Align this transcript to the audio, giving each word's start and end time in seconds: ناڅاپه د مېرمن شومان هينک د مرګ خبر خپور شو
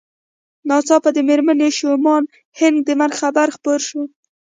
ناڅاپه 0.67 1.09
د 1.13 1.17
مېرمن 1.27 1.59
شومان 1.79 2.23
هينک 2.59 2.79
د 2.85 2.89
مرګ 2.99 3.13
خبر 3.21 3.47
خپور 3.55 3.79
شو 3.87 4.01